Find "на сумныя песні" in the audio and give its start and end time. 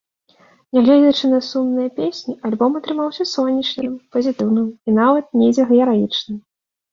1.33-2.33